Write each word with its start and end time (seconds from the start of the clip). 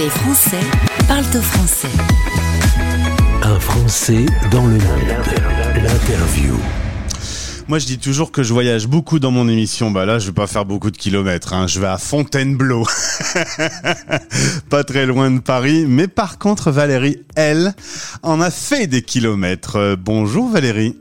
Les 0.00 0.08
Français 0.08 0.60
parlent 1.06 1.20
au 1.36 1.42
français. 1.42 1.88
Un 3.42 3.60
Français 3.60 4.24
dans 4.50 4.64
le 4.64 4.78
monde. 4.78 5.14
L'interview. 5.76 6.58
Moi, 7.68 7.78
je 7.78 7.84
dis 7.84 7.98
toujours 7.98 8.32
que 8.32 8.42
je 8.42 8.54
voyage 8.54 8.86
beaucoup 8.86 9.18
dans 9.18 9.30
mon 9.30 9.46
émission. 9.46 9.90
Bah 9.90 10.06
là, 10.06 10.18
je 10.18 10.28
vais 10.28 10.32
pas 10.32 10.46
faire 10.46 10.64
beaucoup 10.64 10.90
de 10.90 10.96
kilomètres. 10.96 11.52
Hein. 11.52 11.66
Je 11.66 11.80
vais 11.80 11.86
à 11.86 11.98
Fontainebleau, 11.98 12.86
pas 14.70 14.84
très 14.84 15.04
loin 15.04 15.30
de 15.30 15.40
Paris. 15.40 15.84
Mais 15.86 16.08
par 16.08 16.38
contre, 16.38 16.70
Valérie, 16.70 17.18
elle, 17.36 17.74
en 18.22 18.40
a 18.40 18.50
fait 18.50 18.86
des 18.86 19.02
kilomètres. 19.02 19.76
Euh, 19.76 19.96
bonjour 19.96 20.48
Valérie. 20.48 20.96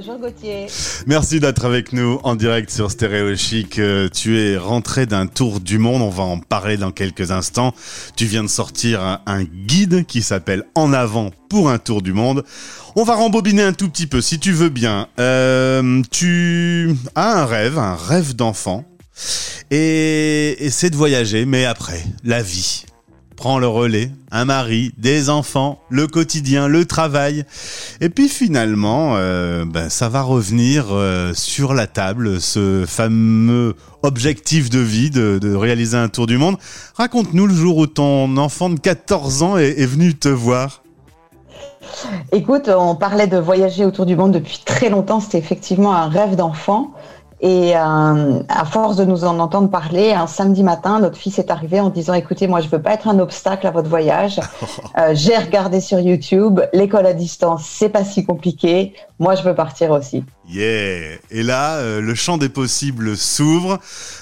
Bonjour 0.00 0.20
Gauthier. 0.20 0.68
Merci 1.08 1.40
d'être 1.40 1.64
avec 1.64 1.92
nous 1.92 2.20
en 2.22 2.36
direct 2.36 2.70
sur 2.70 2.88
Stéréo 2.88 3.34
Chic. 3.34 3.80
Euh, 3.80 4.08
Tu 4.08 4.38
es 4.38 4.56
rentré 4.56 5.06
d'un 5.06 5.26
tour 5.26 5.58
du 5.58 5.78
monde, 5.78 6.02
on 6.02 6.08
va 6.08 6.22
en 6.22 6.38
parler 6.38 6.76
dans 6.76 6.92
quelques 6.92 7.32
instants. 7.32 7.74
Tu 8.14 8.26
viens 8.26 8.44
de 8.44 8.48
sortir 8.48 9.20
un, 9.26 9.42
guide 9.42 10.06
qui 10.06 10.22
s'appelle 10.22 10.62
En 10.76 10.92
avant 10.92 11.32
pour 11.48 11.68
un 11.68 11.78
tour 11.78 12.00
du 12.00 12.12
monde. 12.12 12.44
On 12.94 13.02
va 13.02 13.16
rembobiner 13.16 13.64
un 13.64 13.72
tout 13.72 13.88
petit 13.88 14.06
peu 14.06 14.20
si 14.20 14.38
tu 14.38 14.52
veux 14.52 14.68
bien. 14.68 15.08
Euh, 15.18 16.00
tu 16.12 16.94
as 17.16 17.40
un 17.40 17.44
rêve, 17.44 17.76
un 17.76 17.96
rêve 17.96 18.36
d'enfant. 18.36 18.84
Et, 19.72 20.64
et 20.64 20.70
c'est 20.70 20.90
de 20.90 20.96
voyager, 20.96 21.44
mais 21.44 21.64
après, 21.64 22.04
la 22.22 22.40
vie 22.40 22.84
prend 23.38 23.60
le 23.60 23.68
relais, 23.68 24.10
un 24.32 24.44
mari, 24.44 24.90
des 24.98 25.30
enfants, 25.30 25.78
le 25.90 26.08
quotidien, 26.08 26.66
le 26.66 26.84
travail. 26.84 27.44
Et 28.00 28.08
puis 28.08 28.28
finalement, 28.28 29.12
euh, 29.14 29.64
ben, 29.64 29.88
ça 29.88 30.08
va 30.08 30.22
revenir 30.22 30.86
euh, 30.90 31.32
sur 31.34 31.72
la 31.72 31.86
table, 31.86 32.40
ce 32.40 32.84
fameux 32.84 33.76
objectif 34.02 34.70
de 34.70 34.80
vie 34.80 35.10
de, 35.10 35.54
réaliser 35.54 35.96
un 35.96 36.08
tour 36.08 36.26
du 36.26 36.36
monde. 36.36 36.56
Raconte-nous 36.96 37.46
le 37.46 37.54
jour 37.54 37.76
où 37.76 37.86
ton 37.86 38.36
enfant 38.38 38.70
de 38.70 38.80
14 38.80 39.44
ans 39.44 39.56
est, 39.56 39.80
est 39.80 39.86
venu 39.86 40.14
te 40.14 40.28
voir. 40.28 40.82
Écoute, 42.32 42.68
on 42.68 42.96
parlait 42.96 43.28
de 43.28 43.38
voyager 43.38 43.84
autour 43.84 44.04
du 44.04 44.16
monde 44.16 44.32
depuis 44.32 44.62
très 44.64 44.90
longtemps. 44.90 45.20
C'était 45.20 45.38
effectivement 45.38 45.94
un 45.94 46.08
rêve 46.08 46.34
d'enfant. 46.34 46.90
Et 47.40 47.76
euh, 47.76 48.42
à 48.48 48.64
force 48.64 48.96
de 48.96 49.04
nous 49.04 49.24
en 49.24 49.38
entendre 49.38 49.70
parler, 49.70 50.12
un 50.12 50.26
samedi 50.26 50.64
matin, 50.64 50.98
notre 50.98 51.16
fils 51.16 51.38
est 51.38 51.50
arrivé 51.52 51.78
en 51.78 51.88
disant 51.88 52.14
"Écoutez, 52.14 52.48
moi, 52.48 52.60
je 52.60 52.68
veux 52.68 52.82
pas 52.82 52.94
être 52.94 53.06
un 53.06 53.20
obstacle 53.20 53.66
à 53.66 53.70
votre 53.70 53.88
voyage. 53.88 54.40
Euh, 54.98 55.12
J'ai 55.14 55.36
regardé 55.36 55.80
sur 55.80 56.00
YouTube, 56.00 56.60
l'école 56.72 57.06
à 57.06 57.12
distance, 57.12 57.64
c'est 57.68 57.88
pas 57.88 58.02
si 58.04 58.24
compliqué. 58.24 58.94
Moi, 59.20 59.36
je 59.36 59.42
veux 59.42 59.54
partir 59.54 59.92
aussi." 59.92 60.24
Yeah 60.48 61.18
Et 61.30 61.42
là, 61.44 61.76
euh, 61.76 62.00
le 62.00 62.14
champ 62.16 62.36
des 62.36 62.48
possibles 62.48 63.16
s'ouvre. 63.16 63.78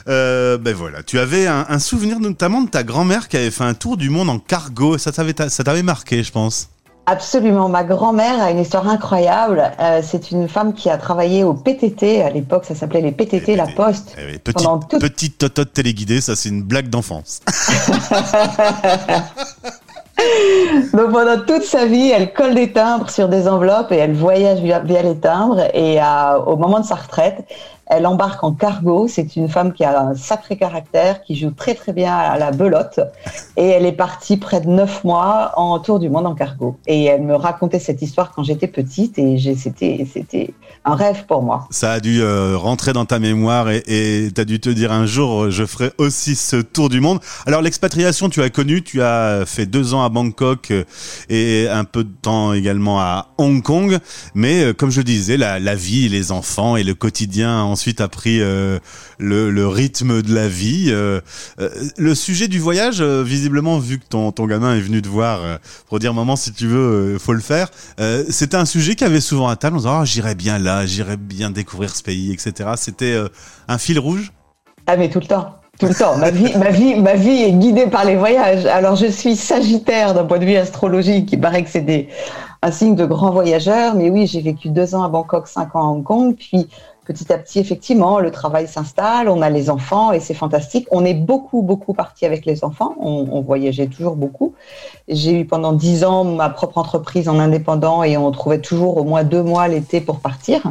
Ben 0.07 0.75
voilà, 0.75 1.03
tu 1.03 1.19
avais 1.19 1.47
un, 1.47 1.65
un 1.69 1.79
souvenir 1.79 2.21
notamment 2.21 2.61
de 2.61 2.69
ta 2.69 2.83
grand-mère 2.83 3.29
qui 3.29 3.39
avait 3.39 3.51
fait 3.51 3.65
un 3.65 3.75
tour 3.75 3.97
du 3.97 4.11
monde 4.11 4.29
en 4.29 4.39
cargo. 4.39 4.99
Ça 4.99 5.13
t'avait, 5.13 5.35
ça 5.49 5.65
t'avait 5.65 5.83
marqué, 5.83 6.23
je 6.23 6.33
pense. 6.33 6.69
Absolument. 7.07 7.69
Ma 7.69 7.85
grand-mère 7.85 8.43
a 8.43 8.51
une 8.51 8.59
histoire 8.59 8.89
incroyable. 8.89 9.63
Euh, 9.81 10.03
c'est 10.05 10.33
une 10.33 10.49
femme 10.49 10.75
qui 10.75 10.91
a 10.91 10.99
travaillé 10.99 11.45
au 11.45 11.55
PTT. 11.55 12.23
À 12.23 12.31
l'époque, 12.31 12.65
ça 12.65 12.75
s'appelait 12.75 13.01
les 13.01 13.13
PTT, 13.13 13.55
la 13.57 13.67
Poste. 13.69 14.15
Eh 14.19 14.27
oui, 14.27 14.39
petite, 14.39 14.57
Pendant 14.65 14.79
toute- 14.81 15.01
petite 15.01 15.39
totote 15.39 15.73
téléguidée, 15.73 16.21
ça 16.21 16.35
c'est 16.35 16.49
une 16.49 16.63
blague 16.65 16.89
d'enfance. 16.89 17.41
Donc 20.93 21.13
pendant 21.13 21.39
toute 21.47 21.63
sa 21.63 21.87
vie, 21.87 22.11
elle 22.11 22.33
colle 22.33 22.55
des 22.55 22.73
timbres 22.73 23.11
sur 23.11 23.29
des 23.29 23.49
enveloppes 23.49 23.93
et 23.93 23.97
elle 23.97 24.15
voyage 24.15 24.61
via, 24.61 24.83
les 24.83 25.19
timbres. 25.19 25.63
Et 25.75 26.01
euh, 26.01 26.39
au 26.47 26.57
moment 26.57 26.81
de 26.81 26.87
sa 26.87 26.95
retraite, 26.95 27.45
elle 27.87 28.07
embarque 28.07 28.43
en 28.43 28.53
cargo. 28.53 29.07
C'est 29.09 29.37
une 29.37 29.49
femme 29.49 29.73
qui 29.73 29.85
a 29.85 30.01
un 30.01 30.15
sacré 30.15 30.57
caractère, 30.57 31.23
qui 31.23 31.37
joue 31.37 31.51
très 31.51 31.75
très 31.75 31.93
bien 31.93 32.15
à 32.15 32.39
la 32.39 32.51
belote. 32.51 33.01
Et 33.57 33.69
elle 33.69 33.87
est 33.87 33.93
partie 33.93 34.37
près 34.37 34.61
de 34.61 34.69
neuf 34.69 35.05
mois 35.05 35.53
en 35.57 35.79
tour 35.79 35.99
du 35.99 36.09
monde 36.09 36.27
en 36.27 36.35
cargo. 36.35 36.77
Et 36.87 37.05
elle 37.05 37.23
me 37.23 37.35
racontait 37.35 37.79
cette 37.79 38.03
histoire 38.03 38.33
quand 38.33 38.43
j'étais 38.43 38.67
petite 38.67 39.19
et 39.19 39.39
c'était 39.57 40.07
c'était 40.13 40.53
un 40.85 40.95
rêve 40.95 41.27
pour 41.27 41.43
moi. 41.43 41.69
Ça 41.71 41.93
a 41.93 42.01
dû 42.01 42.23
euh, 42.23 42.57
rentrer 42.57 42.93
dans 42.93 43.05
ta 43.05 43.19
mémoire 43.19 43.71
et 43.71 43.83
et 43.87 44.31
t'as 44.35 44.45
dû 44.45 44.59
te 44.59 44.69
dire 44.69 44.93
un 44.93 45.07
jour, 45.07 45.45
euh, 45.45 45.51
je 45.51 45.65
ferai 45.65 45.93
aussi 45.99 46.35
ce 46.35 46.57
tour 46.57 46.89
du 46.89 47.01
monde. 47.01 47.21
Alors 47.47 47.63
l'expatriation, 47.63 48.29
tu 48.29 48.43
as 48.43 48.51
connu, 48.51 48.83
tu 48.83 49.03
as 49.03 49.45
fait 49.47 49.67
deux 49.67 49.95
ans 49.95 50.03
à 50.07 50.09
Bangkok 50.09 50.71
euh, 50.71 50.85
et 51.29 51.69
un 51.69 51.85
peu 51.85 52.05
de 52.05 52.13
temps 52.23 52.53
également 52.53 53.01
à 53.01 53.29
Hong 53.39 53.63
Kong. 53.63 53.99
Mais 54.35 54.65
euh, 54.65 54.73
comme 54.73 54.91
je 54.91 55.03
disais, 55.03 55.37
la, 55.37 55.75
vie, 55.75 56.09
les 56.09 56.33
enfants 56.33 56.77
et 56.77 56.85
le 56.85 56.95
quotidien 56.95 57.63
ensuite 57.63 58.01
a 58.01 58.09
pris 58.09 58.41
euh, 58.41 58.79
le, 59.19 59.69
rythme 59.69 60.23
de 60.23 60.35
la 60.35 60.49
vie. 60.49 60.93
Le 61.99 62.15
sujet 62.15 62.49
du 62.49 62.59
voyage, 62.59 63.03
visiblement, 63.03 63.79
vu 63.79 63.99
que 63.99 64.07
ton, 64.09 64.33
ton 64.33 64.47
gamin 64.47 64.77
est 64.77 64.81
venu 64.81 65.03
te 65.03 65.09
voir 65.09 65.59
pour 65.89 65.99
dire 65.99 66.15
maman, 66.15 66.37
si 66.37 66.53
tu 66.53 66.67
veux, 66.67 67.19
faut 67.19 67.33
le 67.33 67.41
faire. 67.41 67.71
C'était 68.29 68.57
un 68.57 68.65
sujet 68.65 68.95
qui 68.95 69.05
avait 69.05 69.21
souvent 69.21 69.49
à 69.49 69.57
table 69.57 69.77
en 69.77 69.81
disant 69.81 70.01
Ah, 70.01 70.05
j'irais 70.05 70.35
bien 70.35 70.59
là, 70.59 70.87
j'irais 70.87 71.17
bien 71.17 71.51
découvrir 71.51 71.95
ce 71.95 72.03
pays, 72.03 72.33
etc. 72.33 72.71
C'était 72.77 73.21
un 73.69 73.79
fil 73.79 73.99
rouge? 73.99 74.33
Ah 74.87 74.97
mais 74.97 75.11
tout 75.11 75.19
le 75.19 75.27
temps, 75.27 75.57
tout 75.79 75.87
le 75.87 75.95
temps. 75.95 76.17
Ma 76.17 76.31
vie, 76.31 76.57
ma 76.57 76.71
vie, 76.71 76.95
ma 76.97 77.15
vie 77.15 77.43
est 77.43 77.53
guidée 77.53 77.87
par 77.87 78.05
les 78.05 78.17
voyages. 78.17 78.67
Alors 78.67 78.97
je 78.97 79.07
suis 79.07 79.37
Sagittaire 79.37 80.15
d'un 80.15 80.25
point 80.25 80.39
de 80.39 80.45
vue 80.45 80.57
astrologique. 80.57 81.31
Il 81.33 81.41
paraît 81.41 81.63
que 81.63 81.71
c'est 81.71 81.83
des 81.83 82.09
un 82.63 82.71
signe 82.71 82.95
de 82.95 83.05
grand 83.05 83.31
voyageur. 83.31 83.95
Mais 83.95 84.11
oui, 84.11 84.27
j'ai 84.27 84.41
vécu 84.41 84.69
deux 84.71 84.95
ans 84.95 85.03
à 85.03 85.09
Bangkok, 85.09 85.47
cinq 85.47 85.77
ans 85.77 85.81
à 85.81 85.93
Hong 85.93 86.03
Kong, 86.03 86.35
puis 86.37 86.69
petit 87.07 87.33
à 87.33 87.39
petit, 87.39 87.59
effectivement, 87.59 88.19
le 88.19 88.31
travail 88.31 88.67
s'installe, 88.67 89.29
on 89.29 89.41
a 89.41 89.49
les 89.49 89.71
enfants 89.71 90.13
et 90.13 90.21
c'est 90.21 90.35
fantastique. 90.35 90.87
On 90.91 91.05
est 91.05 91.15
beaucoup, 91.15 91.63
beaucoup 91.63 91.95
parti 91.95 92.27
avec 92.27 92.45
les 92.45 92.65
enfants. 92.65 92.95
On, 93.01 93.29
on 93.31 93.41
voyageait 93.41 93.87
toujours 93.87 94.17
beaucoup. 94.17 94.55
J'ai 95.09 95.41
eu 95.41 95.47
pendant 95.47 95.73
dix 95.73 96.05
ans 96.05 96.25
ma 96.25 96.51
propre 96.51 96.79
entreprise 96.79 97.29
en 97.29 97.39
indépendant 97.39 98.03
et 98.03 98.17
on 98.17 98.31
trouvait 98.33 98.61
toujours 98.61 98.97
au 98.97 99.05
moins 99.05 99.25
deux 99.25 99.43
mois 99.43 99.69
l'été 99.69 100.01
pour 100.01 100.21
partir. 100.21 100.63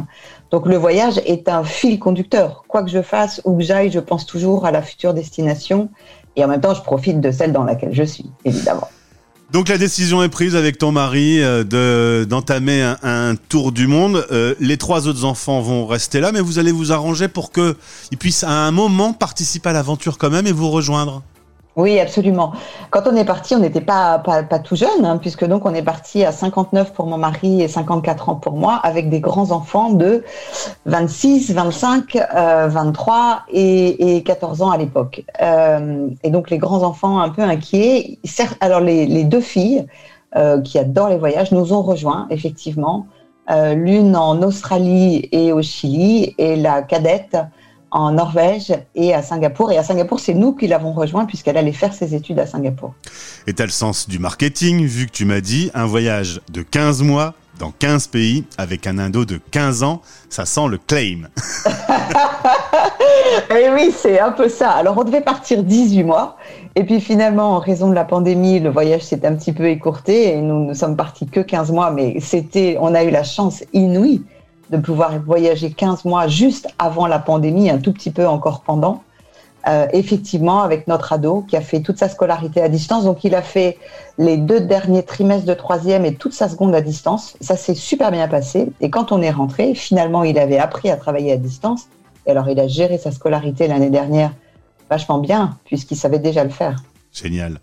Donc 0.50 0.66
le 0.66 0.76
voyage 0.76 1.18
est 1.26 1.48
un 1.48 1.64
fil 1.64 1.98
conducteur. 1.98 2.64
Quoi 2.68 2.82
que 2.82 2.90
je 2.90 3.02
fasse, 3.02 3.40
où 3.44 3.56
que 3.56 3.62
j'aille, 3.62 3.90
je 3.90 4.00
pense 4.00 4.26
toujours 4.26 4.66
à 4.66 4.70
la 4.70 4.82
future 4.82 5.14
destination 5.14 5.88
et 6.36 6.44
en 6.44 6.48
même 6.48 6.60
temps, 6.60 6.74
je 6.74 6.82
profite 6.82 7.20
de 7.20 7.30
celle 7.30 7.52
dans 7.52 7.64
laquelle 7.64 7.94
je 7.94 8.02
suis, 8.02 8.30
évidemment. 8.44 8.88
Donc 9.52 9.68
la 9.68 9.78
décision 9.78 10.22
est 10.24 10.28
prise 10.28 10.56
avec 10.56 10.76
ton 10.76 10.90
mari 10.90 11.40
euh, 11.40 11.62
de 11.62 12.24
d'entamer 12.28 12.82
un, 12.82 12.98
un 13.02 13.36
tour 13.36 13.70
du 13.70 13.86
monde. 13.86 14.26
Euh, 14.32 14.54
les 14.58 14.76
trois 14.76 15.06
autres 15.06 15.24
enfants 15.24 15.60
vont 15.60 15.86
rester 15.86 16.18
là, 16.18 16.32
mais 16.32 16.40
vous 16.40 16.58
allez 16.58 16.72
vous 16.72 16.92
arranger 16.92 17.28
pour 17.28 17.52
que 17.52 17.76
ils 18.10 18.18
puissent 18.18 18.44
à 18.44 18.50
un 18.50 18.72
moment 18.72 19.12
participer 19.12 19.68
à 19.68 19.72
l'aventure 19.72 20.18
quand 20.18 20.30
même 20.30 20.48
et 20.48 20.52
vous 20.52 20.70
rejoindre. 20.70 21.22
Oui, 21.76 22.00
absolument. 22.00 22.52
Quand 22.88 23.02
on 23.06 23.14
est 23.16 23.26
parti, 23.26 23.54
on 23.54 23.58
n'était 23.58 23.82
pas, 23.82 24.18
pas, 24.18 24.58
tout 24.58 24.76
jeune, 24.76 25.04
hein, 25.04 25.18
puisque 25.18 25.44
donc 25.44 25.66
on 25.66 25.74
est 25.74 25.82
parti 25.82 26.24
à 26.24 26.32
59 26.32 26.94
pour 26.94 27.04
mon 27.04 27.18
mari 27.18 27.60
et 27.60 27.68
54 27.68 28.30
ans 28.30 28.34
pour 28.36 28.54
moi, 28.54 28.80
avec 28.82 29.10
des 29.10 29.20
grands 29.20 29.50
enfants 29.50 29.90
de 29.90 30.24
26, 30.86 31.52
25, 31.52 32.16
euh, 32.16 32.68
23 32.68 33.42
et, 33.50 34.16
et 34.16 34.22
14 34.22 34.62
ans 34.62 34.70
à 34.70 34.78
l'époque. 34.78 35.22
Euh, 35.42 36.08
et 36.22 36.30
donc 36.30 36.48
les 36.48 36.56
grands 36.56 36.82
enfants 36.82 37.20
un 37.20 37.28
peu 37.28 37.42
inquiets. 37.42 38.18
Certes, 38.24 38.56
alors 38.60 38.80
les, 38.80 39.04
les 39.04 39.24
deux 39.24 39.42
filles 39.42 39.86
euh, 40.36 40.62
qui 40.62 40.78
adorent 40.78 41.10
les 41.10 41.18
voyages 41.18 41.52
nous 41.52 41.74
ont 41.74 41.82
rejoints 41.82 42.26
effectivement. 42.30 43.06
Euh, 43.50 43.74
L'une 43.74 44.16
en 44.16 44.42
Australie 44.42 45.28
et 45.30 45.52
au 45.52 45.60
Chili 45.60 46.34
et 46.38 46.56
la 46.56 46.80
cadette 46.80 47.36
en 47.96 48.12
Norvège 48.12 48.74
et 48.94 49.14
à 49.14 49.22
Singapour. 49.22 49.72
Et 49.72 49.78
à 49.78 49.82
Singapour, 49.82 50.20
c'est 50.20 50.34
nous 50.34 50.52
qui 50.52 50.66
l'avons 50.66 50.92
rejoint 50.92 51.24
puisqu'elle 51.24 51.56
allait 51.56 51.72
faire 51.72 51.94
ses 51.94 52.14
études 52.14 52.38
à 52.38 52.46
Singapour. 52.46 52.94
Et 53.46 53.54
t'as 53.54 53.64
le 53.64 53.70
sens 53.70 54.06
du 54.06 54.18
marketing, 54.18 54.84
vu 54.84 55.06
que 55.06 55.12
tu 55.12 55.24
m'as 55.24 55.40
dit 55.40 55.70
un 55.72 55.86
voyage 55.86 56.42
de 56.52 56.60
15 56.60 57.02
mois 57.02 57.32
dans 57.58 57.70
15 57.70 58.08
pays 58.08 58.44
avec 58.58 58.86
un 58.86 58.98
indo 58.98 59.24
de 59.24 59.40
15 59.50 59.82
ans, 59.82 60.02
ça 60.28 60.44
sent 60.44 60.68
le 60.68 60.76
claim. 60.76 61.28
Et 63.50 63.70
oui, 63.70 63.94
c'est 63.96 64.20
un 64.20 64.32
peu 64.32 64.50
ça. 64.50 64.72
Alors, 64.72 64.98
on 64.98 65.04
devait 65.04 65.22
partir 65.22 65.62
18 65.62 66.04
mois. 66.04 66.36
Et 66.74 66.84
puis 66.84 67.00
finalement, 67.00 67.52
en 67.52 67.60
raison 67.60 67.88
de 67.88 67.94
la 67.94 68.04
pandémie, 68.04 68.60
le 68.60 68.68
voyage 68.68 69.00
s'est 69.02 69.24
un 69.24 69.34
petit 69.34 69.54
peu 69.54 69.68
écourté 69.68 70.34
et 70.34 70.36
nous 70.42 70.66
ne 70.66 70.74
sommes 70.74 70.96
partis 70.96 71.26
que 71.26 71.40
15 71.40 71.72
mois. 71.72 71.90
Mais 71.90 72.20
c'était, 72.20 72.76
on 72.78 72.94
a 72.94 73.04
eu 73.04 73.10
la 73.10 73.24
chance 73.24 73.64
inouïe 73.72 74.22
de 74.70 74.76
pouvoir 74.76 75.18
voyager 75.20 75.70
15 75.70 76.04
mois 76.04 76.26
juste 76.26 76.68
avant 76.78 77.06
la 77.06 77.18
pandémie, 77.18 77.70
un 77.70 77.78
tout 77.78 77.92
petit 77.92 78.10
peu 78.10 78.26
encore 78.26 78.62
pendant. 78.62 79.02
Euh, 79.68 79.88
effectivement, 79.92 80.62
avec 80.62 80.86
notre 80.86 81.12
ado 81.12 81.44
qui 81.48 81.56
a 81.56 81.60
fait 81.60 81.80
toute 81.80 81.98
sa 81.98 82.08
scolarité 82.08 82.62
à 82.62 82.68
distance. 82.68 83.04
Donc, 83.04 83.24
il 83.24 83.34
a 83.34 83.42
fait 83.42 83.78
les 84.16 84.36
deux 84.36 84.60
derniers 84.60 85.02
trimestres 85.02 85.46
de 85.46 85.54
troisième 85.54 86.04
et 86.04 86.14
toute 86.14 86.34
sa 86.34 86.48
seconde 86.48 86.72
à 86.72 86.80
distance. 86.80 87.36
Ça 87.40 87.56
s'est 87.56 87.74
super 87.74 88.12
bien 88.12 88.28
passé. 88.28 88.68
Et 88.80 88.90
quand 88.90 89.10
on 89.10 89.22
est 89.22 89.30
rentré, 89.30 89.74
finalement, 89.74 90.22
il 90.22 90.38
avait 90.38 90.58
appris 90.58 90.88
à 90.88 90.96
travailler 90.96 91.32
à 91.32 91.36
distance. 91.36 91.88
Et 92.26 92.30
alors, 92.30 92.48
il 92.48 92.60
a 92.60 92.68
géré 92.68 92.96
sa 92.96 93.10
scolarité 93.10 93.66
l'année 93.66 93.90
dernière 93.90 94.32
vachement 94.88 95.18
bien, 95.18 95.58
puisqu'il 95.64 95.96
savait 95.96 96.20
déjà 96.20 96.44
le 96.44 96.50
faire. 96.50 96.76
Génial. 97.12 97.58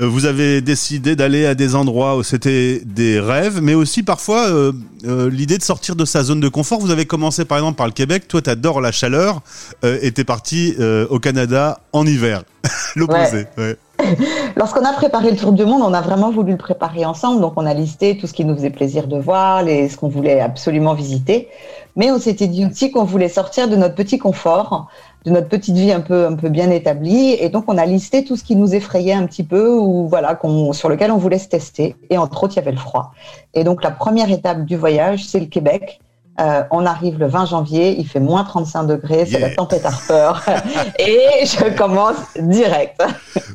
Euh, 0.00 0.06
Vous 0.06 0.24
avez 0.26 0.60
décidé 0.60 1.16
d'aller 1.16 1.46
à 1.46 1.54
des 1.54 1.74
endroits 1.74 2.16
où 2.16 2.22
c'était 2.22 2.80
des 2.84 3.20
rêves, 3.20 3.60
mais 3.62 3.74
aussi 3.74 4.02
parfois 4.02 4.48
euh, 4.48 4.72
euh, 5.06 5.30
l'idée 5.30 5.58
de 5.58 5.62
sortir 5.62 5.96
de 5.96 6.04
sa 6.04 6.22
zone 6.22 6.40
de 6.40 6.48
confort. 6.48 6.80
Vous 6.80 6.90
avez 6.90 7.06
commencé 7.06 7.44
par 7.44 7.58
exemple 7.58 7.76
par 7.76 7.86
le 7.86 7.92
Québec. 7.92 8.28
Toi, 8.28 8.42
t'adores 8.42 8.80
la 8.80 8.92
chaleur 8.92 9.42
euh, 9.84 9.98
et 10.02 10.12
t'es 10.12 10.24
parti 10.24 10.74
au 11.10 11.18
Canada 11.18 11.80
en 11.92 12.06
hiver. 12.06 12.42
L'opposé. 12.96 13.46
Ouais. 13.58 13.76
Lorsqu'on 14.56 14.84
a 14.84 14.92
préparé 14.92 15.30
le 15.30 15.36
tour 15.36 15.52
du 15.52 15.64
monde, 15.64 15.82
on 15.82 15.92
a 15.92 16.00
vraiment 16.00 16.30
voulu 16.30 16.52
le 16.52 16.58
préparer 16.58 17.04
ensemble. 17.04 17.40
Donc, 17.40 17.54
on 17.56 17.66
a 17.66 17.74
listé 17.74 18.16
tout 18.16 18.26
ce 18.26 18.32
qui 18.32 18.44
nous 18.44 18.54
faisait 18.54 18.70
plaisir 18.70 19.06
de 19.06 19.18
voir, 19.18 19.62
les, 19.62 19.88
ce 19.88 19.96
qu'on 19.96 20.08
voulait 20.08 20.40
absolument 20.40 20.94
visiter. 20.94 21.48
Mais 21.96 22.10
on 22.10 22.18
s'était 22.18 22.46
dit 22.46 22.66
aussi 22.66 22.90
qu'on 22.90 23.04
voulait 23.04 23.28
sortir 23.28 23.68
de 23.68 23.76
notre 23.76 23.94
petit 23.94 24.18
confort, 24.18 24.88
de 25.24 25.30
notre 25.30 25.48
petite 25.48 25.76
vie 25.76 25.92
un 25.92 26.00
peu, 26.00 26.26
un 26.26 26.34
peu 26.34 26.48
bien 26.48 26.70
établie. 26.70 27.32
Et 27.32 27.48
donc, 27.48 27.64
on 27.68 27.78
a 27.78 27.86
listé 27.86 28.24
tout 28.24 28.36
ce 28.36 28.44
qui 28.44 28.56
nous 28.56 28.74
effrayait 28.74 29.12
un 29.12 29.26
petit 29.26 29.44
peu 29.44 29.68
ou 29.68 30.08
voilà, 30.08 30.38
sur 30.72 30.88
lequel 30.88 31.10
on 31.10 31.18
voulait 31.18 31.38
se 31.38 31.48
tester. 31.48 31.96
Et 32.10 32.18
entre 32.18 32.44
autres, 32.44 32.54
il 32.54 32.56
y 32.56 32.60
avait 32.60 32.72
le 32.72 32.78
froid. 32.78 33.12
Et 33.54 33.64
donc, 33.64 33.82
la 33.82 33.90
première 33.90 34.30
étape 34.30 34.64
du 34.64 34.76
voyage, 34.76 35.24
c'est 35.24 35.40
le 35.40 35.46
Québec. 35.46 36.00
Euh, 36.42 36.64
on 36.72 36.86
arrive 36.86 37.18
le 37.18 37.28
20 37.28 37.46
janvier, 37.46 37.94
il 37.98 38.08
fait 38.08 38.18
moins 38.18 38.42
35 38.42 38.84
degrés, 38.84 39.26
c'est 39.26 39.38
la 39.38 39.50
tempête 39.50 39.84
Harper. 39.84 40.32
et 40.98 41.46
je 41.46 41.76
commence 41.76 42.16
direct. 42.36 43.00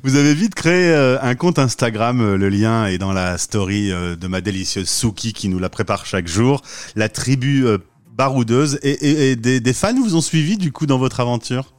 Vous 0.03 0.15
avez 0.15 0.33
vite 0.33 0.55
créé 0.55 0.89
euh, 0.91 1.17
un 1.21 1.35
compte 1.35 1.59
Instagram, 1.59 2.21
euh, 2.21 2.37
le 2.37 2.47
lien 2.47 2.85
est 2.85 2.97
dans 2.97 3.11
la 3.11 3.37
story 3.37 3.89
de 3.89 4.27
ma 4.27 4.39
délicieuse 4.39 4.87
Suki 4.87 5.33
qui 5.33 5.49
nous 5.49 5.59
la 5.59 5.69
prépare 5.69 6.05
chaque 6.05 6.27
jour. 6.27 6.61
La 6.95 7.09
tribu 7.09 7.65
baroudeuse. 8.15 8.79
Et, 8.83 9.35
des, 9.35 9.73
fans 9.73 9.93
vous 9.93 10.15
ont 10.15 10.21
suivi 10.21 10.57
du 10.57 10.71
coup 10.71 10.85
dans 10.85 10.97
votre 10.97 11.19
aventure? 11.19 11.73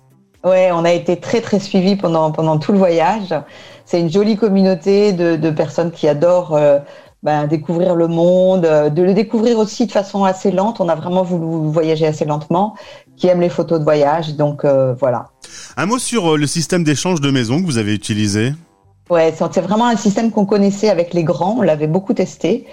Ouais, 0.45 0.71
on 0.73 0.85
a 0.85 0.93
été 0.93 1.19
très 1.19 1.41
très 1.41 1.59
suivis 1.59 1.97
pendant, 1.97 2.31
pendant 2.33 2.59
tout 2.59 2.73
le 2.73 2.79
voyage. 2.79 3.35
C'est 3.87 4.01
une 4.01 4.13
jolie 4.13 4.37
communauté 4.37 5.13
de, 5.13 5.51
personnes 5.51 5.91
qui 5.91 6.07
adorent 6.07 6.59
ben, 7.23 7.47
découvrir 7.47 7.95
le 7.95 8.09
monde, 8.09 8.65
euh, 8.65 8.91
de 8.91 9.03
le 9.03 9.15
découvrir 9.15 9.59
aussi 9.59 9.87
de 9.87 9.93
façon 9.93 10.25
assez 10.25 10.51
lente. 10.51 10.81
On 10.81 10.89
a 10.89 10.95
vraiment 10.95 11.23
voulu 11.23 11.71
voyager 11.71 12.07
assez 12.07 12.25
lentement, 12.25 12.75
qui 13.17 13.27
aime 13.27 13.41
les 13.41 13.49
photos 13.49 13.79
de 13.79 13.85
voyage. 13.85 14.35
Donc 14.37 14.65
euh, 14.65 14.95
voilà. 14.95 15.31
Un 15.77 15.87
mot 15.87 15.99
sur 15.99 16.35
euh, 16.35 16.37
le 16.37 16.47
système 16.47 16.85
d'échange 16.85 17.21
de 17.21 17.31
maisons 17.31 17.61
que 17.61 17.67
vous 17.67 17.79
avez 17.79 17.95
utilisé. 17.95 18.53
Ouais, 19.11 19.35
c'est 19.35 19.61
vraiment 19.63 19.87
un 19.87 19.97
système 19.97 20.31
qu'on 20.31 20.45
connaissait 20.45 20.91
avec 20.91 21.15
les 21.15 21.25
grands, 21.25 21.57
on 21.59 21.63
l'avait 21.63 21.87
beaucoup 21.87 22.13
testé. 22.13 22.67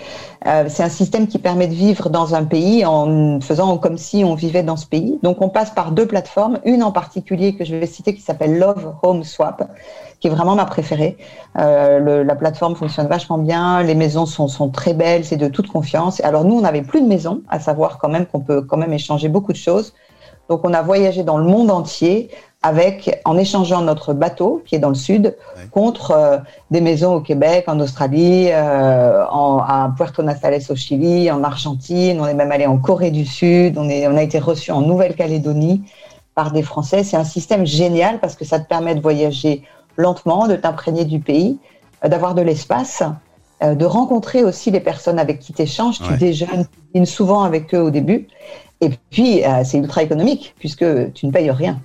Euh, 0.45 0.65
c'est 0.67 0.83
un 0.83 0.89
système 0.89 1.27
qui 1.27 1.39
permet 1.39 1.67
de 1.67 1.73
vivre 1.73 2.09
dans 2.09 2.35
un 2.35 2.43
pays 2.43 2.85
en 2.85 3.39
faisant 3.39 3.77
comme 3.77 3.97
si 3.97 4.25
on 4.25 4.35
vivait 4.35 4.61
dans 4.61 4.75
ce 4.75 4.85
pays. 4.85 5.17
Donc 5.23 5.41
on 5.41 5.47
passe 5.47 5.71
par 5.71 5.91
deux 5.91 6.05
plateformes, 6.05 6.59
une 6.65 6.83
en 6.83 6.91
particulier 6.91 7.55
que 7.55 7.63
je 7.63 7.73
vais 7.73 7.87
citer 7.87 8.13
qui 8.13 8.19
s'appelle 8.19 8.57
Love 8.57 8.95
Home 9.01 9.23
Swap, 9.23 9.71
qui 10.25 10.31
est 10.31 10.33
vraiment 10.33 10.55
ma 10.55 10.65
préférée. 10.65 11.17
Euh, 11.59 11.99
le, 11.99 12.23
la 12.23 12.33
plateforme 12.33 12.75
fonctionne 12.75 13.05
vachement 13.05 13.37
bien, 13.37 13.83
les 13.83 13.93
maisons 13.93 14.25
sont, 14.25 14.47
sont 14.47 14.69
très 14.69 14.95
belles, 14.95 15.23
c'est 15.23 15.37
de 15.37 15.47
toute 15.47 15.67
confiance. 15.67 16.19
Alors 16.21 16.45
nous, 16.45 16.55
on 16.57 16.61
n'avait 16.61 16.81
plus 16.81 16.99
de 16.99 17.05
maison, 17.05 17.41
à 17.47 17.59
savoir 17.59 17.99
quand 17.99 18.09
même 18.09 18.25
qu'on 18.25 18.39
peut 18.39 18.63
quand 18.63 18.77
même 18.77 18.91
échanger 18.91 19.29
beaucoup 19.29 19.51
de 19.51 19.57
choses. 19.57 19.93
Donc 20.49 20.61
on 20.63 20.73
a 20.73 20.81
voyagé 20.81 21.21
dans 21.21 21.37
le 21.37 21.43
monde 21.43 21.69
entier 21.69 22.31
avec, 22.63 23.21
en 23.23 23.37
échangeant 23.37 23.81
notre 23.81 24.13
bateau 24.13 24.63
qui 24.65 24.73
est 24.73 24.79
dans 24.79 24.89
le 24.89 24.95
sud 24.95 25.37
contre 25.69 26.09
euh, 26.09 26.37
des 26.71 26.81
maisons 26.81 27.13
au 27.13 27.21
Québec, 27.21 27.65
en 27.67 27.79
Australie, 27.79 28.47
euh, 28.49 29.23
en, 29.29 29.59
à 29.59 29.93
Puerto 29.95 30.23
Natales 30.23 30.61
au 30.71 30.75
Chili, 30.75 31.29
en 31.29 31.43
Argentine. 31.43 32.19
On 32.19 32.25
est 32.25 32.33
même 32.33 32.51
allé 32.51 32.65
en 32.65 32.79
Corée 32.79 33.11
du 33.11 33.27
Sud. 33.27 33.77
On, 33.77 33.87
est, 33.89 34.07
on 34.07 34.17
a 34.17 34.23
été 34.23 34.39
reçu 34.39 34.71
en 34.71 34.81
Nouvelle-Calédonie 34.81 35.83
par 36.33 36.51
des 36.51 36.63
Français. 36.63 37.03
C'est 37.03 37.15
un 37.15 37.23
système 37.23 37.63
génial 37.67 38.19
parce 38.19 38.35
que 38.35 38.43
ça 38.43 38.59
te 38.59 38.67
permet 38.67 38.95
de 38.95 39.01
voyager 39.01 39.61
lentement, 39.97 40.47
de 40.47 40.55
t'imprégner 40.55 41.05
du 41.05 41.19
pays, 41.19 41.57
euh, 42.03 42.09
d'avoir 42.09 42.35
de 42.35 42.41
l'espace, 42.41 43.03
euh, 43.63 43.75
de 43.75 43.85
rencontrer 43.85 44.43
aussi 44.43 44.71
les 44.71 44.79
personnes 44.79 45.19
avec 45.19 45.39
qui 45.39 45.53
tu 45.53 45.61
échanges. 45.61 45.99
Tu 45.99 46.17
déjeunes, 46.17 46.65
souvent 47.05 47.43
avec 47.43 47.73
eux 47.73 47.81
au 47.81 47.91
début. 47.91 48.27
Et 48.81 48.89
puis, 49.09 49.41
c'est 49.63 49.77
ultra 49.77 50.03
économique 50.03 50.53
puisque 50.59 50.85
tu 51.13 51.25
ne 51.25 51.31
payes 51.31 51.49
rien. 51.49 51.79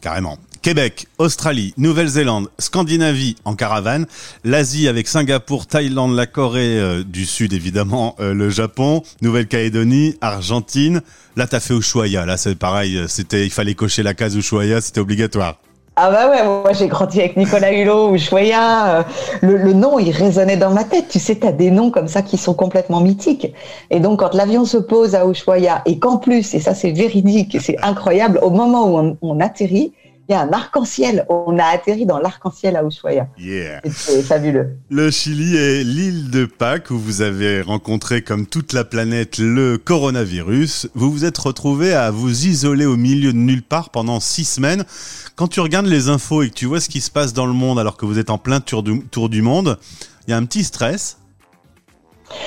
Carrément. 0.00 0.38
Québec, 0.62 1.06
Australie, 1.16 1.72
Nouvelle-Zélande, 1.78 2.50
Scandinavie 2.58 3.36
en 3.46 3.54
caravane, 3.54 4.06
l'Asie 4.44 4.88
avec 4.88 5.08
Singapour, 5.08 5.66
Thaïlande, 5.66 6.14
la 6.14 6.26
Corée 6.26 6.78
euh, 6.78 7.02
du 7.02 7.24
Sud 7.24 7.54
évidemment, 7.54 8.14
euh, 8.20 8.34
le 8.34 8.50
Japon, 8.50 9.02
Nouvelle-Calédonie, 9.22 10.16
Argentine. 10.20 11.00
Là 11.36 11.46
t'as 11.46 11.60
fait 11.60 11.74
Ushuaia, 11.74 12.26
là 12.26 12.36
c'est 12.36 12.56
pareil, 12.56 12.98
euh, 12.98 13.08
c'était 13.08 13.46
il 13.46 13.50
fallait 13.50 13.74
cocher 13.74 14.02
la 14.02 14.12
case 14.12 14.36
Ushuaia, 14.36 14.82
c'était 14.82 15.00
obligatoire. 15.00 15.56
Ah 16.02 16.10
bah 16.10 16.30
ouais, 16.30 16.42
moi 16.42 16.72
j'ai 16.72 16.88
grandi 16.88 17.20
avec 17.20 17.36
Nicolas 17.36 17.74
Hulot, 17.74 18.14
Ushuaia. 18.14 19.04
Le, 19.42 19.58
le, 19.58 19.74
nom, 19.74 19.98
il 19.98 20.10
résonnait 20.12 20.56
dans 20.56 20.70
ma 20.70 20.84
tête. 20.84 21.08
Tu 21.10 21.18
sais, 21.18 21.38
tu 21.38 21.46
as 21.46 21.52
des 21.52 21.70
noms 21.70 21.90
comme 21.90 22.08
ça 22.08 22.22
qui 22.22 22.38
sont 22.38 22.54
complètement 22.54 23.02
mythiques. 23.02 23.52
Et 23.90 24.00
donc, 24.00 24.20
quand 24.20 24.32
l'avion 24.32 24.64
se 24.64 24.78
pose 24.78 25.14
à 25.14 25.26
Ushuaia 25.26 25.82
et 25.84 25.98
qu'en 25.98 26.16
plus, 26.16 26.54
et 26.54 26.60
ça 26.60 26.72
c'est 26.72 26.92
véridique, 26.92 27.58
c'est 27.60 27.76
incroyable, 27.82 28.38
au 28.40 28.48
moment 28.48 28.88
où 28.88 29.16
on 29.20 29.40
atterrit, 29.40 29.92
il 30.30 30.34
y 30.34 30.36
a 30.36 30.42
un 30.42 30.52
arc-en-ciel. 30.52 31.26
On 31.28 31.58
a 31.58 31.64
atterri 31.64 32.06
dans 32.06 32.20
l'arc-en-ciel 32.20 32.76
à 32.76 32.84
Ushuaia. 32.84 33.26
Yeah. 33.36 33.80
C'est 33.92 34.22
fabuleux. 34.22 34.78
Le 34.88 35.10
Chili 35.10 35.56
est 35.56 35.82
l'île 35.82 36.30
de 36.30 36.44
Pâques 36.44 36.92
où 36.92 36.98
vous 36.98 37.20
avez 37.20 37.62
rencontré, 37.62 38.22
comme 38.22 38.46
toute 38.46 38.72
la 38.72 38.84
planète, 38.84 39.38
le 39.38 39.76
coronavirus. 39.76 40.88
Vous 40.94 41.10
vous 41.10 41.24
êtes 41.24 41.36
retrouvé 41.36 41.94
à 41.94 42.12
vous 42.12 42.46
isoler 42.46 42.86
au 42.86 42.96
milieu 42.96 43.32
de 43.32 43.38
nulle 43.38 43.64
part 43.64 43.90
pendant 43.90 44.20
six 44.20 44.44
semaines. 44.44 44.84
Quand 45.34 45.48
tu 45.48 45.58
regardes 45.58 45.86
les 45.86 46.08
infos 46.08 46.42
et 46.42 46.50
que 46.50 46.54
tu 46.54 46.66
vois 46.66 46.80
ce 46.80 46.88
qui 46.88 47.00
se 47.00 47.10
passe 47.10 47.32
dans 47.32 47.46
le 47.46 47.52
monde 47.52 47.80
alors 47.80 47.96
que 47.96 48.06
vous 48.06 48.20
êtes 48.20 48.30
en 48.30 48.38
plein 48.38 48.60
tour 48.60 48.84
du, 48.84 49.00
tour 49.06 49.30
du 49.30 49.42
monde, 49.42 49.80
il 50.28 50.30
y 50.30 50.34
a 50.34 50.36
un 50.36 50.44
petit 50.44 50.62
stress. 50.62 51.16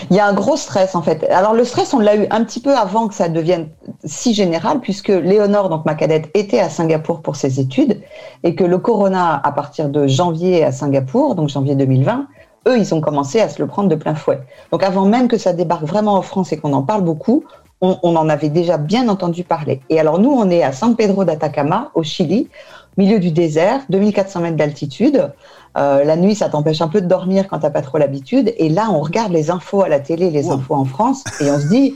Il 0.09 0.15
y 0.15 0.19
a 0.19 0.27
un 0.27 0.33
gros 0.33 0.56
stress 0.56 0.95
en 0.95 1.01
fait. 1.01 1.24
Alors 1.30 1.53
le 1.53 1.63
stress, 1.63 1.94
on 1.94 2.00
l'a 2.00 2.15
eu 2.15 2.27
un 2.30 2.44
petit 2.44 2.59
peu 2.59 2.75
avant 2.75 3.07
que 3.07 3.13
ça 3.13 3.30
devienne 3.30 3.69
si 4.06 4.33
général, 4.33 4.80
puisque 4.80 5.09
Léonore, 5.09 5.69
donc 5.69 5.85
ma 5.85 5.95
cadette, 5.95 6.30
était 6.33 6.59
à 6.59 6.69
Singapour 6.69 7.21
pour 7.21 7.35
ses 7.35 7.59
études, 7.59 8.01
et 8.44 8.56
que 8.56 8.63
le 8.63 8.77
corona, 8.77 9.41
à 9.44 9.51
partir 9.51 9.89
de 9.89 10.07
janvier 10.07 10.63
à 10.63 10.71
Singapour, 10.71 11.35
donc 11.35 11.50
janvier 11.50 11.75
2020, 11.75 12.27
eux, 12.68 12.77
ils 12.77 12.94
ont 12.94 13.01
commencé 13.01 13.41
à 13.41 13.50
se 13.50 13.62
le 13.62 13.68
prendre 13.68 13.89
de 13.89 13.95
plein 13.95 14.15
fouet. 14.15 14.39
Donc 14.71 14.83
avant 14.83 15.06
même 15.06 15.27
que 15.27 15.38
ça 15.38 15.53
débarque 15.53 15.83
vraiment 15.83 16.13
en 16.13 16.21
France 16.21 16.53
et 16.53 16.57
qu'on 16.57 16.74
en 16.74 16.83
parle 16.83 17.03
beaucoup, 17.03 17.44
on, 17.81 18.15
en 18.15 18.30
avait 18.30 18.50
déjà 18.50 18.77
bien 18.77 19.09
entendu 19.09 19.44
parler. 19.44 19.81
Et 19.89 20.00
alors 20.00 20.18
nous, 20.18 20.31
on 20.31 20.50
est 20.50 20.63
à 20.63 20.71
San 20.71 20.95
Pedro 20.95 21.25
d'Atacama, 21.25 21.91
au 21.95 22.03
Chili, 22.03 22.47
milieu 22.95 23.19
du 23.19 23.31
désert, 23.31 23.81
2400 23.89 24.39
mètres 24.39 24.56
d'altitude. 24.56 25.33
Euh, 25.78 26.04
la 26.04 26.16
nuit, 26.16 26.36
ça 26.36 26.50
t'empêche 26.50 26.81
un 26.81 26.88
peu 26.88 27.02
de 27.02 27.08
dormir 27.08 27.48
quand 27.48 27.60
t'as 27.60 27.70
pas 27.70 27.81
trop 27.81 27.98
l'habitude. 27.98 28.54
Et 28.58 28.70
là, 28.70 28.90
on 28.92 29.02
regarde 29.02 29.31
les 29.31 29.50
infos 29.50 29.81
à 29.81 29.90
la 29.90 30.00
télé, 30.00 30.30
les 30.30 30.50
infos 30.50 30.75
en 30.75 30.86
France, 30.86 31.24
et 31.42 31.50
on 31.50 31.60
se 31.60 31.68
dit, 31.68 31.96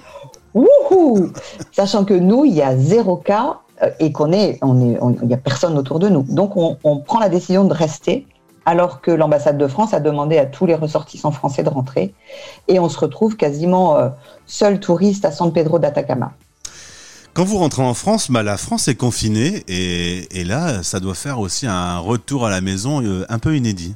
wouhou 0.53 1.31
Sachant 1.71 2.05
que 2.05 2.13
nous, 2.13 2.45
il 2.45 2.53
y 2.53 2.61
a 2.61 2.75
zéro 2.75 3.17
cas 3.17 3.59
euh, 3.83 3.89
et 3.99 4.11
qu'on 4.11 4.31
est, 4.31 4.57
on 4.61 4.81
est, 4.81 4.97
il 5.23 5.29
y 5.29 5.33
a 5.33 5.37
personne 5.37 5.77
autour 5.77 5.99
de 5.99 6.09
nous. 6.09 6.23
Donc, 6.23 6.57
on, 6.57 6.77
on 6.83 6.97
prend 6.97 7.19
la 7.19 7.29
décision 7.29 7.65
de 7.65 7.73
rester, 7.73 8.25
alors 8.65 8.99
que 9.01 9.11
l'ambassade 9.11 9.57
de 9.57 9.67
France 9.67 9.93
a 9.93 9.99
demandé 9.99 10.37
à 10.37 10.45
tous 10.45 10.65
les 10.65 10.75
ressortissants 10.75 11.31
français 11.31 11.63
de 11.63 11.69
rentrer, 11.69 12.13
et 12.67 12.79
on 12.79 12.89
se 12.89 12.99
retrouve 12.99 13.37
quasiment 13.37 13.97
euh, 13.97 14.09
seul 14.45 14.79
touriste 14.79 15.23
à 15.23 15.31
San 15.31 15.53
Pedro 15.53 15.77
d'Atacama. 15.79 16.31
Quand 17.37 17.45
vous 17.45 17.59
rentrez 17.59 17.83
en 17.83 17.93
France, 17.93 18.31
bah, 18.31 18.41
la 18.41 18.57
France 18.57 18.87
est 18.87 18.95
confinée 18.95 19.63
et, 19.67 20.39
et, 20.39 20.43
là, 20.43 20.81
ça 20.81 20.99
doit 20.99 21.13
faire 21.13 21.39
aussi 21.39 21.67
un 21.67 21.99
retour 21.99 22.47
à 22.47 22.49
la 22.49 22.61
maison 22.61 23.03
euh, 23.03 23.27
un 23.29 23.37
peu 23.37 23.55
inédit. 23.55 23.93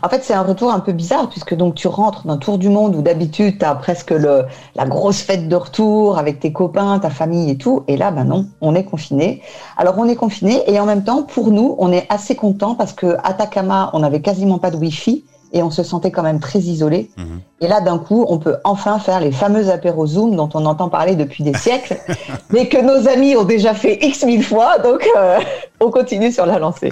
En 0.00 0.08
fait, 0.08 0.22
c'est 0.22 0.32
un 0.32 0.42
retour 0.42 0.72
un 0.72 0.78
peu 0.78 0.92
bizarre 0.92 1.28
puisque 1.28 1.56
donc 1.56 1.74
tu 1.74 1.88
rentres 1.88 2.24
d'un 2.24 2.36
tour 2.36 2.58
du 2.58 2.68
monde 2.68 2.94
où 2.94 3.02
d'habitude 3.02 3.58
tu 3.58 3.64
as 3.64 3.74
presque 3.74 4.12
le, 4.12 4.44
la 4.76 4.86
grosse 4.86 5.22
fête 5.22 5.48
de 5.48 5.56
retour 5.56 6.18
avec 6.18 6.38
tes 6.38 6.52
copains, 6.52 7.00
ta 7.00 7.10
famille 7.10 7.50
et 7.50 7.58
tout. 7.58 7.82
Et 7.88 7.96
là, 7.96 8.12
ben 8.12 8.22
non, 8.22 8.46
on 8.60 8.76
est 8.76 8.84
confiné. 8.84 9.42
Alors 9.76 9.98
on 9.98 10.08
est 10.08 10.14
confiné 10.14 10.62
et 10.68 10.78
en 10.78 10.86
même 10.86 11.02
temps, 11.02 11.24
pour 11.24 11.50
nous, 11.50 11.74
on 11.78 11.90
est 11.90 12.06
assez 12.10 12.36
content 12.36 12.76
parce 12.76 12.92
que 12.92 13.16
à 13.24 13.34
Takama, 13.34 13.90
on 13.92 14.04
avait 14.04 14.22
quasiment 14.22 14.60
pas 14.60 14.70
de 14.70 14.76
Wi-Fi 14.76 15.24
et 15.52 15.62
on 15.62 15.70
se 15.70 15.82
sentait 15.82 16.10
quand 16.10 16.22
même 16.22 16.40
très 16.40 16.60
isolé. 16.60 17.10
Mmh. 17.16 17.22
Et 17.60 17.68
là, 17.68 17.80
d'un 17.80 17.98
coup, 17.98 18.24
on 18.28 18.38
peut 18.38 18.56
enfin 18.64 18.98
faire 18.98 19.20
les 19.20 19.32
fameux 19.32 19.70
apéros 19.70 20.06
Zoom 20.06 20.36
dont 20.36 20.48
on 20.54 20.64
entend 20.66 20.88
parler 20.88 21.14
depuis 21.14 21.44
des 21.44 21.54
siècles, 21.54 21.96
mais 22.50 22.68
que 22.68 22.78
nos 22.78 23.08
amis 23.08 23.36
ont 23.36 23.44
déjà 23.44 23.74
fait 23.74 23.98
X 24.02 24.24
mille 24.24 24.44
fois, 24.44 24.78
donc 24.78 25.06
euh, 25.16 25.38
on 25.80 25.90
continue 25.90 26.32
sur 26.32 26.46
la 26.46 26.58
lancée. 26.58 26.90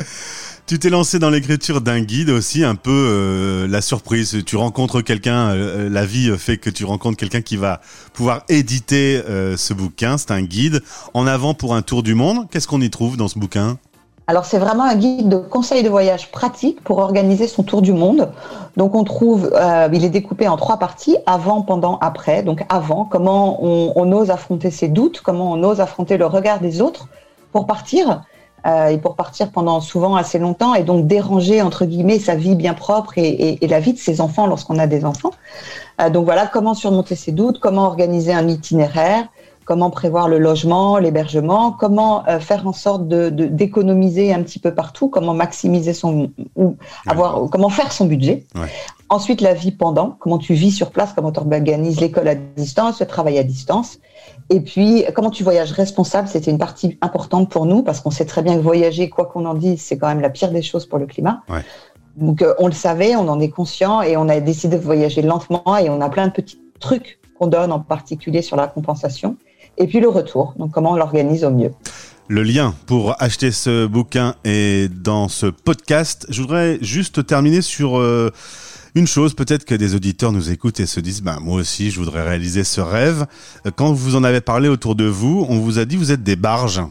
Tu 0.71 0.79
t'es 0.79 0.89
lancé 0.89 1.19
dans 1.19 1.31
l'écriture 1.31 1.81
d'un 1.81 2.01
guide 2.01 2.31
aussi, 2.31 2.63
un 2.63 2.77
peu 2.77 2.93
euh, 2.93 3.67
la 3.67 3.81
surprise. 3.81 4.45
Tu 4.47 4.55
rencontres 4.55 5.01
quelqu'un, 5.01 5.51
euh, 5.51 5.89
la 5.91 6.07
vie 6.07 6.33
fait 6.39 6.59
que 6.59 6.71
tu 6.71 6.85
rencontres 6.85 7.17
quelqu'un 7.17 7.41
qui 7.41 7.57
va 7.57 7.81
pouvoir 8.13 8.45
éditer 8.49 9.21
euh, 9.29 9.57
ce 9.57 9.75
bouquin. 9.75 10.17
C'est 10.17 10.31
un 10.31 10.43
guide 10.43 10.81
en 11.13 11.27
avant 11.27 11.55
pour 11.55 11.75
un 11.75 11.83
tour 11.83 12.05
du 12.05 12.15
monde. 12.15 12.47
Qu'est-ce 12.53 12.69
qu'on 12.69 12.81
y 12.81 12.89
trouve 12.89 13.17
dans 13.17 13.27
ce 13.27 13.37
bouquin? 13.37 13.79
Alors 14.31 14.45
c'est 14.45 14.59
vraiment 14.59 14.85
un 14.85 14.95
guide 14.95 15.29
de 15.29 15.39
conseils 15.39 15.83
de 15.83 15.89
voyage 15.89 16.31
pratique 16.31 16.85
pour 16.85 16.99
organiser 16.99 17.49
son 17.49 17.65
tour 17.65 17.83
du 17.83 17.93
monde. 17.93 18.31
Donc 18.77 18.95
on 18.95 19.03
trouve, 19.03 19.51
euh, 19.57 19.89
il 19.93 20.05
est 20.05 20.09
découpé 20.09 20.47
en 20.47 20.57
trois 20.57 20.77
parties, 20.77 21.17
avant, 21.27 21.63
pendant, 21.63 21.99
après. 21.99 22.45
Donc 22.45 22.65
avant, 22.69 23.05
comment 23.05 23.61
on, 23.61 24.13
ose 24.13 24.31
affronter 24.31 24.71
ses 24.71 24.87
doutes, 24.87 25.21
comment 25.21 25.51
on 25.51 25.65
ose 25.65 25.81
affronter 25.81 26.17
le 26.17 26.27
regard 26.27 26.61
des 26.61 26.81
autres 26.81 27.09
pour 27.51 27.67
partir. 27.67 28.23
Euh, 28.67 28.89
et 28.89 28.99
pour 28.99 29.17
partir 29.17 29.51
pendant 29.51 29.81
souvent 29.81 30.15
assez 30.15 30.39
longtemps 30.39 30.75
et 30.75 30.85
donc 30.85 31.07
déranger 31.07 31.63
entre 31.63 31.87
guillemets 31.87 32.19
sa 32.19 32.35
vie 32.35 32.55
bien 32.55 32.75
propre 32.75 33.15
et 33.17 33.59
la 33.67 33.81
vie 33.81 33.95
de 33.95 33.99
ses 33.99 34.21
enfants 34.21 34.47
lorsqu'on 34.47 34.79
a 34.79 34.87
des 34.87 35.05
enfants. 35.07 35.33
Euh, 36.01 36.11
donc 36.11 36.25
voilà 36.25 36.47
comment 36.47 36.75
surmonter 36.75 37.17
ses 37.17 37.33
doutes, 37.33 37.59
comment 37.59 37.85
organiser 37.85 38.33
un 38.33 38.47
itinéraire, 38.47 39.27
comment 39.71 39.91
prévoir 39.91 40.27
le 40.27 40.41
logement, 40.41 40.99
l'hébergement, 40.99 41.71
comment 41.71 42.27
euh, 42.27 42.41
faire 42.41 42.67
en 42.67 42.73
sorte 42.73 43.07
de 43.07 43.29
d'économiser 43.29 44.35
un 44.35 44.43
petit 44.43 44.59
peu 44.59 44.75
partout, 44.75 45.09
comment 45.09 45.33
maximiser 45.33 45.93
son 45.93 46.33
ou 46.57 46.77
avoir 47.07 47.49
comment 47.51 47.69
faire 47.69 47.93
son 47.93 48.07
budget. 48.07 48.47
Ouais. 48.57 48.67
Ensuite, 49.11 49.41
la 49.41 49.55
vie 49.55 49.71
pendant, 49.71 50.17
comment 50.19 50.39
tu 50.39 50.55
vis 50.55 50.73
sur 50.73 50.91
place, 50.91 51.13
comment 51.15 51.31
tu 51.31 51.39
organises 51.39 52.01
l'école 52.01 52.27
à 52.27 52.35
distance, 52.35 52.99
le 52.99 53.07
travail 53.07 53.39
à 53.39 53.45
distance. 53.45 54.01
Et 54.49 54.61
puis, 54.61 55.05
comment 55.15 55.31
tu 55.31 55.45
voyages 55.45 55.71
responsable, 55.71 56.27
c'était 56.27 56.51
une 56.51 56.59
partie 56.59 56.99
importante 57.01 57.49
pour 57.49 57.65
nous 57.65 57.85
parce 57.85 58.01
qu'on 58.01 58.11
sait 58.11 58.27
très 58.27 58.43
bien 58.43 58.57
que 58.57 58.63
voyager, 58.63 59.09
quoi 59.09 59.27
qu'on 59.27 59.47
en 59.47 59.55
dise, 59.55 59.81
c'est 59.81 59.99
quand 59.99 60.09
même 60.09 60.21
la 60.21 60.31
pire 60.31 60.51
des 60.51 60.63
choses 60.63 60.85
pour 60.85 60.99
le 60.99 61.07
climat. 61.07 61.43
Ouais. 61.49 61.61
Donc, 62.17 62.43
euh, 62.43 62.55
on 62.59 62.67
le 62.67 62.73
savait, 62.73 63.15
on 63.15 63.29
en 63.29 63.39
est 63.39 63.51
conscient 63.51 64.03
et 64.03 64.17
on 64.17 64.29
a 64.29 64.41
décidé 64.41 64.79
de 64.79 64.83
voyager 64.83 65.23
lentement 65.23 65.77
et 65.77 65.89
on 65.89 66.01
a 66.01 66.09
plein 66.09 66.27
de 66.27 66.33
petits 66.33 66.61
trucs 66.81 67.21
qu'on 67.39 67.47
donne 67.47 67.71
en 67.71 67.79
particulier 67.79 68.43
sur 68.43 68.57
la 68.57 68.67
compensation. 68.67 69.37
Et 69.81 69.87
puis 69.87 69.99
le 70.01 70.11
retour, 70.11 70.53
donc 70.59 70.73
comment 70.73 70.93
on 70.93 70.97
l'organise 70.97 71.43
au 71.43 71.51
mieux. 71.51 71.73
Le 72.29 72.43
lien 72.43 72.75
pour 72.87 73.21
acheter 73.21 73.51
ce 73.51 73.87
bouquin 73.87 74.35
est 74.45 74.93
dans 74.93 75.29
ce 75.29 75.47
podcast. 75.47 76.27
Je 76.29 76.43
voudrais 76.43 76.79
juste 76.83 77.27
terminer 77.27 77.63
sur 77.63 77.99
euh, 77.99 78.31
une 78.95 79.07
chose. 79.07 79.33
Peut-être 79.33 79.65
que 79.65 79.75
des 79.75 79.95
auditeurs 79.95 80.33
nous 80.33 80.51
écoutent 80.51 80.81
et 80.81 80.87
se 80.87 81.01
disent, 81.01 81.23
bah, 81.23 81.39
moi 81.41 81.57
aussi, 81.57 81.91
je 81.91 81.99
voudrais 81.99 82.23
réaliser 82.23 82.63
ce 82.63 82.83
rêve. 82.83 83.27
Quand 83.75 83.95
vous 83.95 84.17
en 84.17 84.23
avez 84.23 84.43
parlé 84.43 84.69
autour 84.69 84.97
de 84.97 85.07
vous, 85.07 85.47
on 85.49 85.57
vous 85.57 85.79
a 85.79 85.87
dit, 85.87 85.97
vous 85.97 86.13
êtes 86.13 86.23
des 86.23 86.37
barges. 86.37 86.83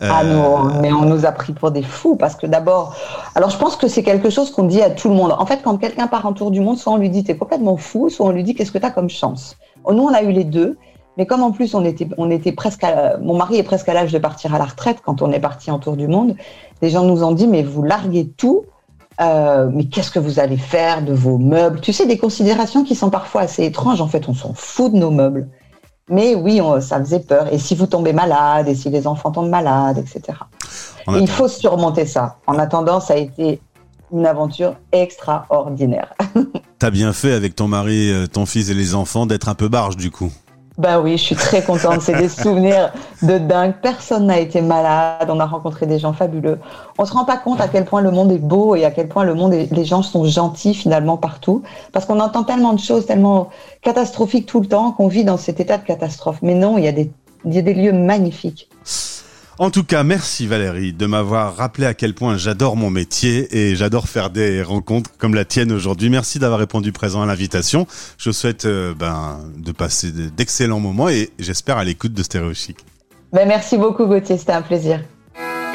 Euh... 0.00 0.08
Ah 0.10 0.24
non, 0.24 0.80
mais 0.80 0.90
on 0.90 1.04
nous 1.04 1.26
a 1.26 1.32
pris 1.32 1.52
pour 1.52 1.70
des 1.70 1.82
fous 1.82 2.16
parce 2.16 2.34
que 2.34 2.46
d'abord, 2.46 2.96
alors 3.34 3.50
je 3.50 3.58
pense 3.58 3.76
que 3.76 3.88
c'est 3.88 4.02
quelque 4.02 4.30
chose 4.30 4.50
qu'on 4.50 4.64
dit 4.64 4.80
à 4.80 4.88
tout 4.88 5.10
le 5.10 5.14
monde. 5.14 5.32
En 5.38 5.44
fait, 5.44 5.60
quand 5.62 5.76
quelqu'un 5.76 6.06
part 6.06 6.24
en 6.24 6.32
tour 6.32 6.50
du 6.50 6.60
monde, 6.60 6.78
soit 6.78 6.94
on 6.94 6.96
lui 6.96 7.10
dit 7.10 7.24
t'es 7.24 7.36
complètement 7.36 7.76
fou, 7.76 8.08
soit 8.08 8.26
on 8.26 8.30
lui 8.30 8.42
dit 8.42 8.54
qu'est-ce 8.54 8.72
que 8.72 8.78
t'as 8.78 8.90
comme 8.90 9.10
chance? 9.10 9.58
Nous, 9.88 10.02
on 10.02 10.14
a 10.14 10.22
eu 10.22 10.32
les 10.32 10.44
deux. 10.44 10.78
Mais 11.18 11.26
comme 11.26 11.42
en 11.42 11.52
plus 11.52 11.74
on 11.74 11.84
était, 11.84 12.08
on 12.16 12.30
était 12.30 12.52
presque, 12.52 12.84
à, 12.84 13.18
mon 13.18 13.36
mari 13.36 13.56
est 13.56 13.62
presque 13.62 13.88
à 13.88 13.94
l'âge 13.94 14.12
de 14.12 14.18
partir 14.18 14.54
à 14.54 14.58
la 14.58 14.64
retraite 14.64 14.98
quand 15.04 15.22
on 15.22 15.30
est 15.30 15.40
parti 15.40 15.70
en 15.70 15.78
tour 15.78 15.96
du 15.96 16.08
monde. 16.08 16.36
Les 16.80 16.90
gens 16.90 17.04
nous 17.04 17.22
ont 17.22 17.32
dit 17.32 17.46
mais 17.46 17.62
vous 17.62 17.82
larguez 17.82 18.28
tout, 18.28 18.64
euh, 19.20 19.70
mais 19.72 19.84
qu'est-ce 19.84 20.10
que 20.10 20.18
vous 20.18 20.40
allez 20.40 20.56
faire 20.56 21.02
de 21.02 21.12
vos 21.12 21.38
meubles? 21.38 21.80
Tu 21.80 21.92
sais 21.92 22.06
des 22.06 22.18
considérations 22.18 22.84
qui 22.84 22.94
sont 22.94 23.10
parfois 23.10 23.42
assez 23.42 23.64
étranges. 23.64 24.00
En 24.00 24.08
fait, 24.08 24.28
on 24.28 24.34
s'en 24.34 24.54
fout 24.54 24.92
de 24.92 24.98
nos 24.98 25.10
meubles. 25.10 25.48
Mais 26.08 26.34
oui, 26.34 26.60
on, 26.60 26.80
ça 26.80 26.98
faisait 26.98 27.20
peur. 27.20 27.52
Et 27.52 27.58
si 27.58 27.74
vous 27.74 27.86
tombez 27.86 28.12
malade, 28.12 28.68
et 28.68 28.74
si 28.74 28.90
les 28.90 29.06
enfants 29.06 29.30
tombent 29.30 29.50
malades, 29.50 29.98
etc. 29.98 30.38
Et 31.08 31.18
il 31.18 31.28
faut 31.28 31.48
surmonter 31.48 32.06
ça. 32.06 32.38
En 32.46 32.58
attendant, 32.58 33.00
ça 33.00 33.14
a 33.14 33.16
été 33.16 33.60
une 34.12 34.26
aventure 34.26 34.74
extraordinaire. 34.92 36.14
T'as 36.78 36.90
bien 36.90 37.12
fait 37.12 37.32
avec 37.32 37.54
ton 37.54 37.68
mari, 37.68 38.10
euh, 38.10 38.26
ton 38.26 38.44
fils 38.46 38.68
et 38.70 38.74
les 38.74 38.94
enfants 38.94 39.26
d'être 39.26 39.48
un 39.48 39.54
peu 39.54 39.68
barge 39.68 39.96
du 39.96 40.10
coup. 40.10 40.32
Ben 40.82 41.00
oui, 41.00 41.12
je 41.12 41.22
suis 41.22 41.36
très 41.36 41.62
contente. 41.62 42.00
C'est 42.00 42.18
des 42.18 42.28
souvenirs 42.28 42.92
de 43.22 43.38
dingue. 43.38 43.74
Personne 43.80 44.26
n'a 44.26 44.40
été 44.40 44.60
malade. 44.60 45.28
On 45.30 45.38
a 45.38 45.46
rencontré 45.46 45.86
des 45.86 46.00
gens 46.00 46.12
fabuleux. 46.12 46.58
On 46.98 47.04
se 47.04 47.12
rend 47.12 47.24
pas 47.24 47.36
compte 47.36 47.60
à 47.60 47.68
quel 47.68 47.84
point 47.84 48.00
le 48.00 48.10
monde 48.10 48.32
est 48.32 48.38
beau 48.38 48.74
et 48.74 48.84
à 48.84 48.90
quel 48.90 49.06
point 49.06 49.22
le 49.22 49.34
monde 49.34 49.52
les 49.52 49.84
gens 49.84 50.02
sont 50.02 50.24
gentils 50.24 50.74
finalement 50.74 51.16
partout. 51.16 51.62
Parce 51.92 52.04
qu'on 52.04 52.18
entend 52.18 52.42
tellement 52.42 52.72
de 52.72 52.80
choses 52.80 53.06
tellement 53.06 53.50
catastrophiques 53.80 54.46
tout 54.46 54.58
le 54.58 54.66
temps 54.66 54.90
qu'on 54.90 55.06
vit 55.06 55.22
dans 55.22 55.36
cet 55.36 55.60
état 55.60 55.78
de 55.78 55.84
catastrophe. 55.84 56.38
Mais 56.42 56.54
non, 56.54 56.78
il 56.78 56.84
y 56.84 56.88
a 56.88 57.62
des 57.62 57.74
lieux 57.74 57.92
magnifiques. 57.92 58.68
En 59.58 59.70
tout 59.70 59.84
cas, 59.84 60.02
merci 60.02 60.46
Valérie 60.46 60.92
de 60.92 61.06
m'avoir 61.06 61.56
rappelé 61.56 61.86
à 61.86 61.94
quel 61.94 62.14
point 62.14 62.36
j'adore 62.36 62.76
mon 62.76 62.90
métier 62.90 63.54
et 63.56 63.76
j'adore 63.76 64.08
faire 64.08 64.30
des 64.30 64.62
rencontres 64.62 65.10
comme 65.18 65.34
la 65.34 65.44
tienne 65.44 65.72
aujourd'hui. 65.72 66.08
Merci 66.08 66.38
d'avoir 66.38 66.58
répondu 66.58 66.90
présent 66.90 67.22
à 67.22 67.26
l'invitation. 67.26 67.86
Je 68.16 68.30
souhaite 68.30 68.64
euh, 68.64 68.94
ben, 68.94 69.40
de 69.58 69.72
passer 69.72 70.10
d'excellents 70.10 70.80
moments 70.80 71.08
et 71.08 71.30
j'espère 71.38 71.76
à 71.76 71.84
l'écoute 71.84 72.14
de 72.14 72.22
Stéréo 72.22 72.54
Chic. 72.54 72.78
Ben, 73.32 73.46
merci 73.46 73.76
beaucoup 73.76 74.06
Gauthier, 74.06 74.38
c'était 74.38 74.52
un 74.52 74.62
plaisir. 74.62 75.00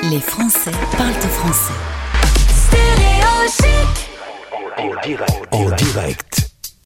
Les 0.09 0.19
Français 0.19 0.71
parlent 0.97 1.13
français. 1.13 1.73
En 4.77 5.01
direct. 5.01 5.47
En 5.51 5.69
direct 5.75 6.46